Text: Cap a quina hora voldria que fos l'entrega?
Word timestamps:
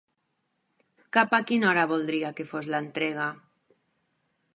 Cap 1.17 1.35
a 1.37 1.39
quina 1.51 1.69
hora 1.71 1.83
voldria 1.91 2.31
que 2.39 2.47
fos 2.53 2.71
l'entrega? 2.75 3.29